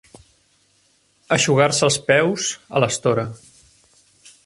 Eixugar-se 1.37 1.85
els 1.89 1.99
peus 2.09 2.49
a 2.79 2.85
l'estora. 2.85 3.31